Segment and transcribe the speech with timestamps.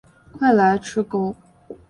[0.31, 1.35] 赶快来吃钩